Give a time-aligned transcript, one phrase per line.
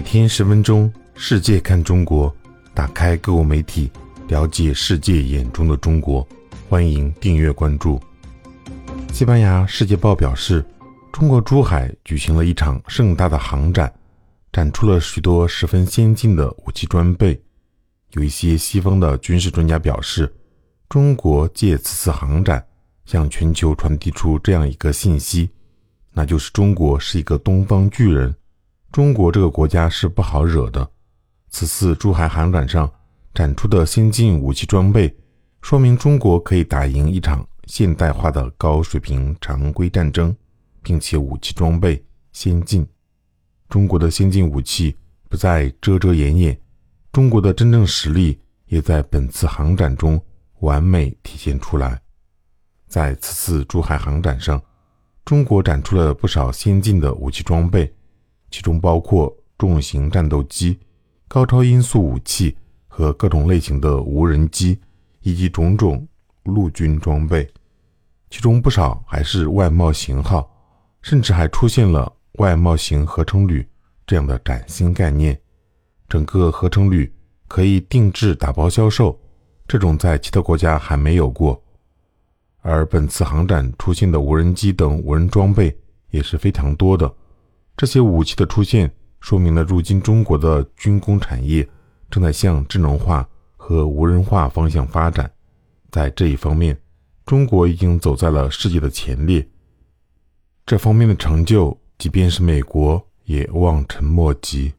[0.00, 2.34] 每天十分钟，世界看中国，
[2.72, 3.92] 打开各国媒体，
[4.28, 6.26] 了解世界眼中的中国。
[6.70, 8.00] 欢迎订阅关注。
[9.12, 10.64] 西班牙《世界报》表示，
[11.12, 13.92] 中国珠海举行了一场盛大的航展，
[14.50, 17.38] 展出了许多十分先进的武器装备。
[18.12, 20.32] 有一些西方的军事专家表示，
[20.88, 22.66] 中国借此次航展
[23.04, 25.50] 向全球传递出这样一个信息，
[26.14, 28.34] 那就是中国是一个东方巨人。
[28.92, 30.90] 中国这个国家是不好惹的。
[31.48, 32.90] 此次珠海航展上
[33.32, 35.14] 展出的先进武器装备，
[35.62, 40.34] 说明中国可以打赢一场现代化的高水平常规战争，
[40.82, 42.84] 并且武器装备先进。
[43.68, 44.96] 中国的先进武器
[45.28, 46.60] 不再遮遮掩掩，
[47.12, 50.20] 中国的真正实力也在本次航展中
[50.60, 52.00] 完美体现出来。
[52.88, 54.60] 在此次珠海航展上，
[55.24, 57.92] 中国展出了不少先进的武器装备。
[58.50, 60.78] 其中包括重型战斗机、
[61.28, 62.56] 高超音速武器
[62.88, 64.78] 和各种类型的无人机，
[65.22, 66.06] 以及种种
[66.44, 67.48] 陆军装备。
[68.28, 70.50] 其中不少还是外贸型号，
[71.02, 73.66] 甚至还出现了外贸型合成旅
[74.06, 75.38] 这样的崭新概念。
[76.08, 77.12] 整个合成旅
[77.46, 79.18] 可以定制打包销售，
[79.68, 81.62] 这种在其他国家还没有过。
[82.62, 85.76] 而本次航展出现的无人机等无人装备
[86.10, 87.12] 也是非常多的。
[87.80, 91.66] 这些武器的出现，说明了如今中国的军工产业
[92.10, 95.32] 正在向智能化和无人化方向发展。
[95.90, 96.78] 在这一方面，
[97.24, 99.48] 中国已经走在了世界的前列。
[100.66, 104.74] 这方面的成就，即便是美国也望尘莫及。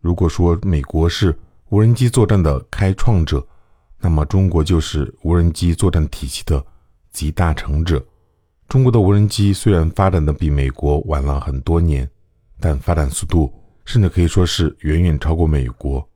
[0.00, 3.46] 如果说美国是无人机作战的开创者，
[4.00, 6.64] 那么中国就是无人机作战体系的
[7.12, 8.02] 集大成者。
[8.68, 12.08] 中国的无人机虽然发展的比美国晚了很多年，
[12.58, 13.52] 但发展速度
[13.84, 16.06] 甚至可以说是远远超过美国。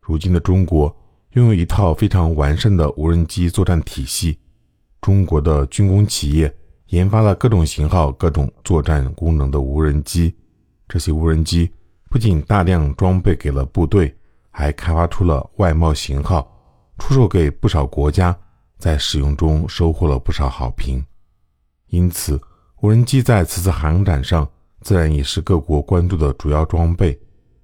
[0.00, 0.94] 如今的中国
[1.34, 4.38] 拥有一套非常完善的无人机作战体系，
[5.02, 6.52] 中国的军工企业
[6.86, 10.34] 研发了各种型号、各种作战功能的无人机。
[10.88, 11.70] 这些无人机
[12.08, 14.12] 不仅大量装备给了部队，
[14.50, 16.50] 还开发出了外贸型号，
[16.98, 18.36] 出售给不少国家，
[18.78, 21.04] 在使用中收获了不少好评。
[21.90, 22.40] 因此，
[22.80, 24.48] 无人机在此次航展上
[24.80, 27.16] 自然也是各国关注的主要装备。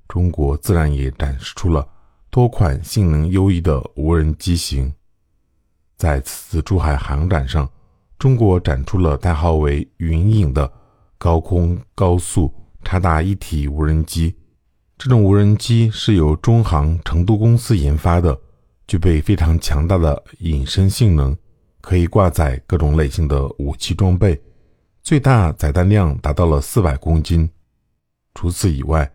[0.07, 1.87] 中国自然也展示出了
[2.31, 4.93] 多款性能优异的无人机型。
[5.97, 7.69] 在此次珠海航展上，
[8.19, 10.71] 中国展出了代号为“云影”的
[11.19, 12.53] 高空高速
[12.85, 14.35] 插大一体无人机。
[14.99, 18.39] 这种无人机是由中航成都公司研发的，
[18.87, 21.37] 具备非常强大的隐身性能。
[21.87, 24.37] 可以挂载各种类型的武器装备，
[25.05, 27.49] 最大载弹量达到了四百公斤。
[28.35, 29.09] 除此以外，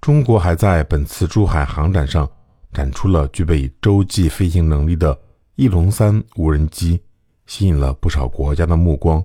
[0.00, 2.26] 中国还在本次珠海航展上
[2.72, 5.20] 展出了具备洲际飞行能力的
[5.56, 6.98] “翼龙三”无人机，
[7.44, 9.22] 吸引了不少国家的目光。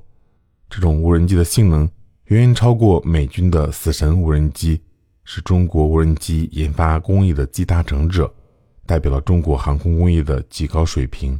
[0.70, 1.90] 这种无人机的性能
[2.26, 4.82] 远远超过美军的“死神”无人机，
[5.24, 8.30] 是中国无人机研发工艺的集大成者，
[8.86, 11.40] 代表了中国航空工业的极高水平。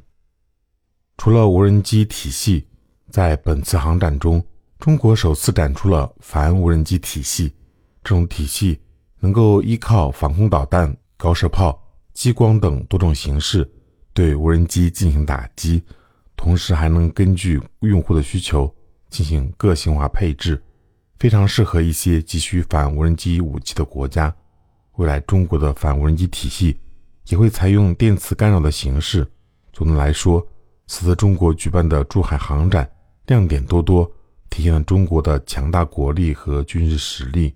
[1.20, 2.66] 除了无人机体系，
[3.10, 4.42] 在本次航展中，
[4.80, 7.54] 中国首次展出了反无人机体系。
[8.02, 8.80] 这种体系
[9.20, 11.78] 能够依靠防空导弹、高射炮、
[12.14, 13.70] 激光等多种形式
[14.14, 15.84] 对无人机进行打击，
[16.38, 18.74] 同时还能根据用户的需求
[19.10, 20.64] 进行个性化配置，
[21.18, 24.34] 非常适合一些急需反无人机武器的国家。
[24.96, 26.80] 未来，中国的反无人机体系
[27.28, 29.30] 也会采用电磁干扰的形式。
[29.74, 30.46] 总的来说，
[30.92, 32.90] 此次中国举办的珠海航展
[33.28, 34.12] 亮点多多，
[34.50, 37.54] 体现了中国的强大国力和军事实力。